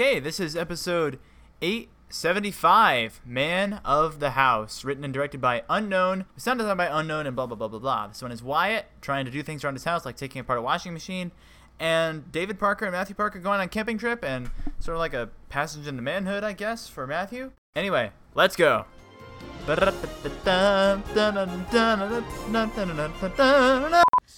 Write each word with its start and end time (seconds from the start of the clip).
Okay, 0.00 0.20
this 0.20 0.38
is 0.38 0.54
episode 0.54 1.18
875, 1.60 3.20
Man 3.26 3.80
of 3.84 4.20
the 4.20 4.30
House, 4.30 4.84
written 4.84 5.02
and 5.02 5.12
directed 5.12 5.40
by 5.40 5.64
Unknown, 5.68 6.24
sound 6.36 6.60
designed 6.60 6.78
by 6.78 6.86
Unknown, 6.86 7.26
and 7.26 7.34
blah, 7.34 7.46
blah, 7.46 7.56
blah, 7.56 7.66
blah, 7.66 7.80
blah. 7.80 8.06
This 8.06 8.22
one 8.22 8.30
is 8.30 8.40
Wyatt 8.40 8.86
trying 9.00 9.24
to 9.24 9.32
do 9.32 9.42
things 9.42 9.64
around 9.64 9.74
his 9.74 9.82
house, 9.82 10.04
like 10.04 10.16
taking 10.16 10.38
apart 10.38 10.60
a 10.60 10.62
washing 10.62 10.92
machine, 10.92 11.32
and 11.80 12.30
David 12.30 12.60
Parker 12.60 12.84
and 12.84 12.92
Matthew 12.92 13.16
Parker 13.16 13.40
going 13.40 13.58
on 13.58 13.66
a 13.66 13.68
camping 13.68 13.98
trip, 13.98 14.24
and 14.24 14.52
sort 14.78 14.94
of 14.94 15.00
like 15.00 15.14
a 15.14 15.30
passage 15.48 15.88
into 15.88 16.00
manhood, 16.00 16.44
I 16.44 16.52
guess, 16.52 16.86
for 16.86 17.04
Matthew. 17.04 17.50
Anyway, 17.74 18.12
let's 18.36 18.54
go. 18.54 18.84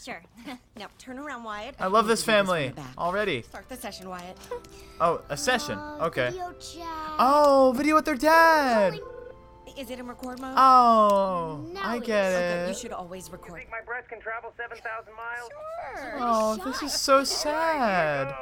Sure. 0.02 0.22
now 0.78 0.86
turn 0.98 1.18
around, 1.18 1.44
Wyatt. 1.44 1.74
I 1.78 1.86
love 1.86 2.06
this 2.06 2.26
We 2.26 2.32
can 2.32 2.44
do 2.44 2.46
family 2.48 2.70
from 2.70 2.84
already. 2.96 3.42
Start 3.42 3.68
the 3.68 3.76
session, 3.76 4.08
Wyatt. 4.08 4.36
Oh, 5.02 5.22
a 5.30 5.36
session. 5.36 5.78
Uh, 5.78 5.98
Okay. 6.08 6.30
Video 6.30 6.52
chat. 6.52 6.86
Oh, 7.18 7.72
video 7.74 7.94
with 7.94 8.04
their 8.04 8.16
dad. 8.16 9.00
Is 9.78 9.88
it 9.90 9.98
in 9.98 10.06
record 10.06 10.38
mode? 10.40 10.52
Oh, 10.56 11.64
No, 11.72 11.80
I 11.80 11.96
it's- 11.96 12.06
get 12.06 12.32
Good, 12.32 12.68
You 12.68 12.74
should 12.74 12.92
always 12.92 13.30
record. 13.30 13.52
You 13.52 13.56
think 13.60 13.70
my 13.70 13.80
breath 13.80 14.08
can 14.08 14.20
travel 14.20 14.52
7,000 14.56 15.14
miles? 15.14 15.50
Sure. 15.96 16.16
Oh, 16.20 16.56
this 16.64 16.82
is 16.82 16.92
so 16.92 17.24
sad. 17.24 18.34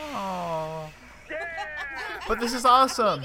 Oh, 0.00 0.88
but 2.28 2.38
this 2.38 2.52
is 2.54 2.64
awesome. 2.64 3.22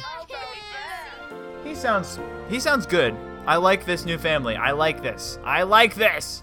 He 1.64 1.76
sounds 1.76 2.20
he 2.50 2.60
sounds 2.60 2.86
good. 2.86 3.16
I 3.46 3.58
like 3.58 3.86
this 3.86 4.06
new 4.06 4.18
family. 4.18 4.56
I 4.56 4.72
like 4.72 5.04
this. 5.04 5.38
I 5.44 5.64
like 5.64 5.94
this 5.96 6.42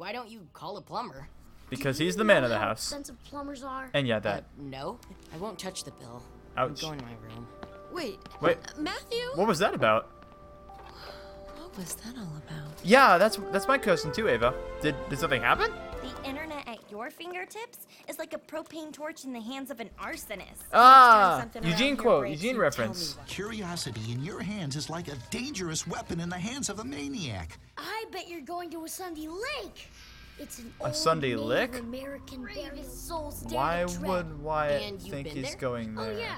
Why 0.00 0.12
don't 0.12 0.30
you 0.30 0.46
call 0.54 0.78
a 0.78 0.80
plumber? 0.80 1.28
because 1.68 1.98
he's 1.98 2.16
the 2.16 2.24
man 2.24 2.42
of 2.42 2.48
the 2.48 2.58
house. 2.58 2.78
Expensive 2.86 3.22
plumbers 3.24 3.62
are. 3.62 3.90
And 3.92 4.08
yeah, 4.08 4.16
Uh, 4.16 4.20
that. 4.20 4.44
no, 4.56 4.98
I 5.32 5.36
won't 5.36 5.58
touch 5.58 5.84
the 5.84 5.90
bill. 5.90 6.22
Ouch. 6.56 6.82
I'm 6.82 6.88
going 6.88 6.98
to 7.00 7.04
my 7.04 7.12
room. 7.22 7.46
Wait, 7.92 8.18
Wait, 8.40 8.56
Matthew? 8.78 9.26
what 9.34 9.46
was 9.46 9.58
that 9.58 9.74
about? 9.74 10.08
What 11.58 11.76
was 11.76 11.94
that 11.96 12.16
all 12.16 12.34
about? 12.38 12.72
Yeah, 12.82 13.18
that's 13.18 13.36
that's 13.52 13.68
my 13.68 13.76
cousin 13.76 14.10
too, 14.10 14.26
Ava. 14.26 14.54
Did 14.80 14.96
did 15.10 15.18
something 15.18 15.42
happen? 15.42 15.70
The 16.90 16.96
internet 16.96 17.14
at 17.14 17.20
your 17.20 17.32
fingertips 17.32 17.86
is 18.08 18.18
like 18.18 18.32
a 18.32 18.38
propane 18.38 18.92
torch 18.92 19.24
in 19.24 19.32
the 19.32 19.40
hands 19.40 19.70
of 19.70 19.80
an 19.80 19.90
arsonist. 20.00 20.64
Ah, 20.72 21.44
Eugene 21.62 21.96
quote, 21.96 22.22
breaks, 22.22 22.42
Eugene 22.42 22.58
reference. 22.58 23.16
Curiosity 23.26 24.12
in 24.12 24.22
your 24.24 24.40
hands 24.40 24.76
is 24.76 24.90
like 24.90 25.08
a 25.08 25.16
dangerous 25.30 25.86
weapon 25.86 26.20
in 26.20 26.28
the 26.28 26.38
hands 26.38 26.68
of 26.68 26.78
a 26.80 26.84
maniac. 26.84 27.58
I 27.78 28.04
bet 28.12 28.28
you're 28.28 28.40
going 28.40 28.70
to 28.70 28.84
a 28.84 28.88
Sunday 28.88 29.28
Lake. 29.28 29.88
It's 30.38 30.58
an 30.58 30.72
A 30.80 30.84
old 30.86 30.96
Sunday 30.96 31.28
Native 31.30 31.44
Lick? 31.44 31.78
American 31.80 32.44
buried 32.44 32.84
souls 32.86 33.42
dare 33.42 33.56
Why 33.58 33.84
would 33.84 34.40
Wyatt 34.42 35.00
think 35.02 35.28
he's 35.28 35.50
there? 35.50 35.56
going 35.58 35.96
Oh 35.98 36.04
there? 36.04 36.18
yeah. 36.18 36.36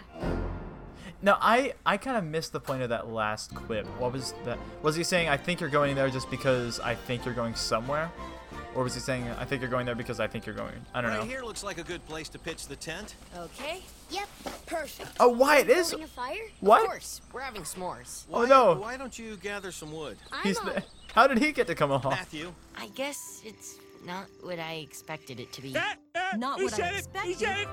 No, 1.25 1.36
I 1.41 1.75
I 1.86 1.98
kind 1.98 2.17
of 2.17 2.25
missed 2.25 2.53
the 2.53 2.58
point 2.61 2.83
of 2.83 2.89
that 2.89 3.08
last 3.08 3.55
quip. 3.55 3.86
What 4.00 4.12
was 4.12 4.34
that? 4.45 4.58
Was 4.83 4.97
he 4.97 5.05
saying 5.05 5.28
I 5.28 5.36
think 5.36 5.61
you're 5.61 5.70
going 5.70 5.95
there 5.95 6.11
just 6.11 6.28
because 6.30 6.80
I 6.80 6.97
think 6.97 7.25
you're 7.25 7.34
going 7.34 7.55
somewhere, 7.55 8.11
or 8.75 8.83
was 8.84 8.95
he 8.95 9.01
saying 9.01 9.28
I 9.39 9.45
think 9.45 9.61
you're 9.61 9.70
going 9.70 9.87
there 9.87 9.95
because 9.95 10.20
I 10.20 10.27
think 10.27 10.47
you're 10.47 10.55
going? 10.55 10.75
I 10.95 11.01
don't 11.01 11.11
Right 11.11 11.20
know. 11.20 11.27
here 11.27 11.42
looks 11.42 11.62
like 11.62 11.78
a 11.78 11.83
good 11.83 12.05
place 12.06 12.28
to 12.31 12.39
pitch 12.39 12.67
the 12.67 12.77
tent. 12.77 13.14
Okay? 13.37 13.83
Yep. 14.11 14.29
Perfect. 14.67 15.11
Oh, 15.20 15.29
Wyatt 15.29 15.69
is. 15.69 15.91
Building 15.91 16.05
a 16.05 16.09
fire? 16.09 16.45
Of 16.47 16.51
What? 16.69 16.84
course, 16.87 17.20
we're 17.33 17.41
having 17.41 17.62
s'mores. 17.62 18.25
Oh 18.33 18.45
no. 18.45 18.75
Why 18.75 18.97
don't 18.97 19.19
you 19.19 19.37
gather 19.37 19.73
some 19.73 19.92
wood? 19.92 20.17
I'm 20.33 20.42
He's 20.42 20.59
on. 20.59 20.83
how 21.14 21.27
did 21.27 21.39
he 21.39 21.53
get 21.53 21.67
to 21.69 21.75
come 21.75 21.91
along? 21.91 22.11
Matthew. 22.11 22.53
I 22.77 22.89
guess 22.89 23.42
it's 23.45 23.77
not 24.05 24.27
what 24.42 24.59
I 24.59 24.75
expected 24.75 25.39
it 25.41 25.53
to 25.53 25.62
be. 25.62 25.73
Not 26.36 26.61
what 26.61 26.81
I 26.81 26.89
expected. 26.97 27.69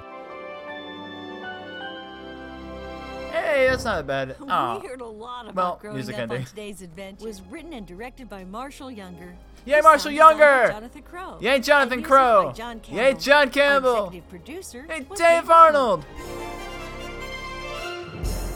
Hey, 3.60 3.68
that's 3.68 3.84
not 3.84 4.08
bad. 4.08 4.38
Oh. 4.40 4.80
We 4.82 4.88
heard 4.88 5.02
a 5.02 5.06
lot 5.06 5.50
about 5.50 5.56
Well, 5.56 5.78
growing 5.82 5.96
music 5.98 6.16
up 6.16 6.22
ending. 6.22 6.38
on 6.40 6.46
today's 6.46 6.82
adventure. 6.82 7.26
Was 7.26 7.42
written 7.42 7.74
and 7.74 7.86
directed 7.86 8.30
by 8.30 8.46
Marshall 8.46 8.90
Younger. 8.90 9.36
Yay, 9.66 9.82
Marshall 9.82 10.12
Younger! 10.12 10.70
Jonathan 10.72 11.02
Crow. 11.02 11.38
Yay, 11.42 11.60
Jonathan 11.60 12.02
Crow! 12.02 12.46
by 12.46 12.54
John 12.54 12.78
Yay, 12.88 13.14
Campbell. 13.14 13.20
John 13.20 13.38
Our 13.48 13.48
Campbell! 13.52 13.96
executive 14.08 14.30
producer 14.30 14.86
Hey, 14.88 15.06
Dave 15.14 15.50
Arnold. 15.50 16.06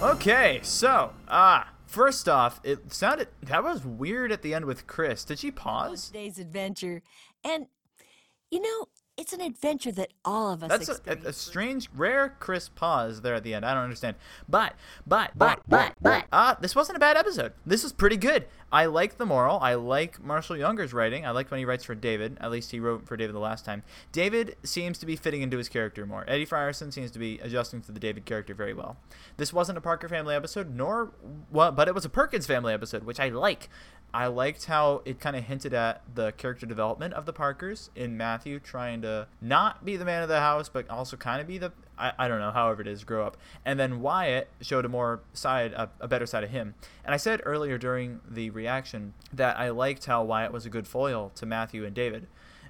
Okay, 0.01 0.61
so 0.63 1.11
ah, 1.27 1.73
first 1.85 2.29
off, 2.29 2.61
it 2.63 2.93
sounded 2.93 3.27
that 3.41 3.61
was 3.61 3.83
weird 3.83 4.31
at 4.31 4.41
the 4.41 4.53
end 4.53 4.63
with 4.63 4.87
Chris. 4.87 5.25
Did 5.25 5.37
she 5.37 5.51
pause? 5.51 6.07
Today's 6.07 6.39
adventure, 6.39 7.01
and 7.43 7.65
you 8.49 8.61
know, 8.61 8.87
it's 9.15 9.31
an 9.31 9.41
adventure 9.41 9.91
that 9.91 10.11
all 10.25 10.51
of 10.51 10.63
us 10.63 10.69
That's 10.69 10.89
a, 11.07 11.29
a, 11.29 11.33
strange, 11.33 11.87
rare 11.95 12.35
Chris 12.39 12.67
pause 12.67 13.21
there 13.21 13.35
at 13.35 13.43
the 13.43 13.53
end. 13.53 13.63
I 13.63 13.73
don't 13.73 13.83
understand. 13.83 14.15
But, 14.49 14.73
but, 15.05 15.31
but, 15.35 15.61
but, 15.67 15.93
but, 16.01 16.25
ah, 16.33 16.57
this 16.59 16.75
wasn't 16.75 16.97
a 16.97 16.99
bad 16.99 17.15
episode. 17.15 17.53
This 17.63 17.83
was 17.83 17.93
pretty 17.93 18.17
good. 18.17 18.45
I 18.71 18.87
like 18.87 19.17
the 19.19 19.25
moral. 19.27 19.59
I 19.59 19.75
like 19.75 20.23
Marshall 20.23 20.57
Younger's 20.57 20.93
writing. 20.93 21.27
I 21.27 21.29
like 21.29 21.51
when 21.51 21.59
he 21.59 21.65
writes 21.65 21.83
for 21.83 21.93
David. 21.93 22.37
At 22.41 22.49
least 22.49 22.71
he 22.71 22.79
wrote 22.79 23.07
for 23.07 23.15
David 23.15 23.35
the 23.35 23.39
last 23.39 23.65
time. 23.65 23.83
David 24.11 24.55
seems 24.63 24.97
to 24.97 25.05
be 25.05 25.15
fitting 25.15 25.43
into 25.43 25.57
his 25.57 25.69
character 25.69 26.07
more. 26.07 26.25
Eddie 26.27 26.47
Frierson 26.47 26.91
seems 26.91 27.11
to 27.11 27.19
be 27.19 27.37
adjusting 27.39 27.81
to 27.83 27.91
the 27.91 27.99
David 27.99 28.25
character 28.25 28.55
very 28.55 28.73
well. 28.73 28.97
This 29.37 29.53
wasn't 29.53 29.77
a 29.77 29.81
Parker 29.81 30.09
family 30.09 30.33
episode, 30.33 30.73
nor, 30.73 31.11
well, 31.51 31.71
but 31.71 31.87
it 31.87 31.93
was 31.93 32.03
a 32.03 32.09
Perkins 32.09 32.47
family 32.47 32.73
episode, 32.73 33.03
which 33.03 33.19
I 33.19 33.29
like. 33.29 33.69
I 34.13 34.27
liked 34.27 34.65
how 34.65 35.01
it 35.05 35.19
kind 35.19 35.35
of 35.35 35.45
hinted 35.45 35.73
at 35.73 36.03
the 36.13 36.31
character 36.33 36.65
development 36.65 37.13
of 37.15 37.25
the 37.25 37.33
Parkers 37.33 37.89
in 37.95 38.15
Matthew 38.15 38.59
trying 38.59 39.01
to 39.01 39.27
not 39.41 39.83
be 39.83 39.97
the 39.97 40.05
man 40.05 40.21
of 40.21 40.29
the 40.29 40.39
house, 40.39 40.69
but 40.69 40.87
also 40.89 41.17
kind 41.17 41.41
of 41.41 41.47
be 41.47 41.57
the 41.57 41.71
I, 41.97 42.11
I 42.17 42.27
don't 42.27 42.39
know, 42.39 42.51
however 42.51 42.81
it 42.81 42.87
is, 42.87 43.03
grow 43.03 43.25
up. 43.25 43.37
And 43.65 43.79
then 43.79 44.01
Wyatt 44.01 44.49
showed 44.61 44.85
a 44.85 44.89
more 44.89 45.21
side, 45.33 45.73
a, 45.73 45.89
a 45.99 46.07
better 46.07 46.25
side 46.25 46.43
of 46.43 46.49
him. 46.49 46.75
And 47.05 47.13
I 47.13 47.17
said 47.17 47.41
earlier 47.45 47.77
during 47.77 48.19
the 48.27 48.49
reaction 48.49 49.13
that 49.31 49.59
I 49.59 49.69
liked 49.69 50.05
how 50.05 50.23
Wyatt 50.23 50.51
was 50.51 50.65
a 50.65 50.69
good 50.69 50.87
foil 50.87 51.31
to 51.35 51.45
Matthew 51.45 51.85
and 51.85 51.95
David. 51.95 52.27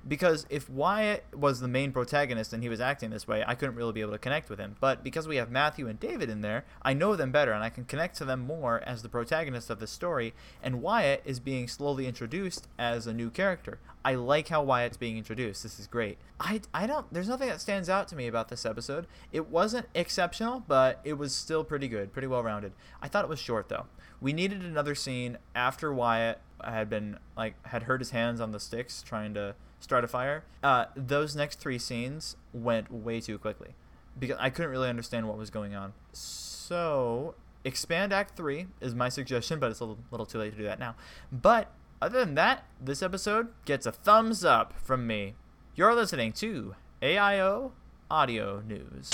Because 0.07 0.45
if 0.49 0.69
Wyatt 0.69 1.23
was 1.33 1.59
the 1.59 1.67
main 1.67 1.91
protagonist 1.91 2.51
and 2.51 2.61
he 2.61 2.69
was 2.69 2.81
acting 2.81 3.09
this 3.09 3.27
way, 3.27 3.43
I 3.47 3.55
couldn't 3.55 3.75
really 3.75 3.93
be 3.93 4.01
able 4.01 4.11
to 4.11 4.17
connect 4.17 4.49
with 4.49 4.59
him. 4.59 4.75
But 4.79 5.03
because 5.03 5.27
we 5.27 5.37
have 5.37 5.49
Matthew 5.49 5.87
and 5.87 5.99
David 5.99 6.29
in 6.29 6.41
there, 6.41 6.65
I 6.81 6.93
know 6.93 7.15
them 7.15 7.31
better 7.31 7.53
and 7.53 7.63
I 7.63 7.69
can 7.69 7.85
connect 7.85 8.17
to 8.17 8.25
them 8.25 8.41
more 8.41 8.81
as 8.85 9.01
the 9.01 9.09
protagonist 9.09 9.69
of 9.69 9.79
the 9.79 9.87
story. 9.87 10.33
And 10.61 10.81
Wyatt 10.81 11.21
is 11.25 11.39
being 11.39 11.67
slowly 11.67 12.05
introduced 12.05 12.67
as 12.77 13.07
a 13.07 13.13
new 13.13 13.29
character. 13.29 13.79
I 14.05 14.15
like 14.15 14.49
how 14.49 14.61
Wyatt's 14.63 14.97
being 14.97 15.17
introduced. 15.17 15.63
This 15.63 15.79
is 15.79 15.87
great. 15.87 16.17
I, 16.37 16.59
I 16.73 16.87
don't, 16.87 17.11
there's 17.13 17.29
nothing 17.29 17.47
that 17.47 17.61
stands 17.61 17.89
out 17.89 18.09
to 18.09 18.17
me 18.17 18.27
about 18.27 18.49
this 18.49 18.65
episode. 18.65 19.07
It 19.31 19.49
wasn't 19.49 19.87
exceptional, 19.95 20.63
but 20.67 20.99
it 21.05 21.13
was 21.13 21.33
still 21.33 21.63
pretty 21.63 21.87
good, 21.87 22.11
pretty 22.11 22.27
well 22.27 22.43
rounded. 22.43 22.73
I 23.01 23.07
thought 23.07 23.23
it 23.23 23.29
was 23.29 23.39
short 23.39 23.69
though. 23.69 23.85
We 24.19 24.33
needed 24.33 24.61
another 24.61 24.95
scene 24.95 25.37
after 25.55 25.93
Wyatt 25.93 26.41
had 26.71 26.89
been, 26.89 27.17
like, 27.35 27.55
had 27.67 27.83
hurt 27.83 28.01
his 28.01 28.11
hands 28.11 28.39
on 28.39 28.51
the 28.51 28.59
sticks 28.59 29.01
trying 29.01 29.33
to 29.33 29.55
start 29.79 30.03
a 30.03 30.07
fire. 30.07 30.43
Uh, 30.61 30.85
those 30.95 31.35
next 31.35 31.59
three 31.59 31.77
scenes 31.77 32.35
went 32.53 32.91
way 32.91 33.19
too 33.19 33.37
quickly 33.37 33.75
because 34.17 34.37
I 34.39 34.49
couldn't 34.49 34.71
really 34.71 34.89
understand 34.89 35.27
what 35.27 35.37
was 35.37 35.49
going 35.49 35.75
on. 35.75 35.93
So, 36.13 37.35
expand 37.65 38.13
Act 38.13 38.37
3 38.37 38.67
is 38.81 38.95
my 38.95 39.09
suggestion, 39.09 39.59
but 39.59 39.71
it's 39.71 39.79
a 39.79 39.85
little, 39.85 40.03
little 40.11 40.25
too 40.25 40.39
late 40.39 40.51
to 40.51 40.57
do 40.57 40.63
that 40.63 40.79
now. 40.79 40.95
But 41.31 41.71
other 42.01 42.19
than 42.19 42.35
that, 42.35 42.65
this 42.81 43.01
episode 43.01 43.49
gets 43.65 43.85
a 43.85 43.91
thumbs 43.91 44.43
up 44.43 44.73
from 44.81 45.07
me. 45.07 45.35
You're 45.75 45.95
listening 45.95 46.33
to 46.33 46.75
AIO 47.01 47.71
Audio 48.09 48.61
News. 48.61 49.11